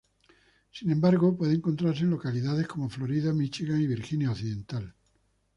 Sin 0.71 0.89
embargo, 0.89 1.37
puede 1.37 1.53
encontrase 1.53 2.05
en 2.05 2.09
localidades 2.09 2.67
como 2.67 2.89
Florida, 2.89 3.33
Míchigan 3.33 3.79
y 3.79 3.85
Virginia 3.85 4.31
Occidental. 4.31 4.95